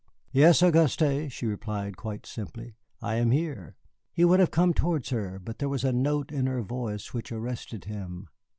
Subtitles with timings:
[0.31, 3.75] "Yes, Auguste," she replied quite simply, "I am here."
[4.11, 7.31] He would have come towards her, but there was a note in her voice which
[7.31, 8.27] arrested him.